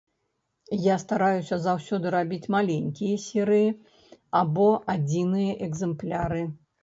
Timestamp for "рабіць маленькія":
2.15-3.19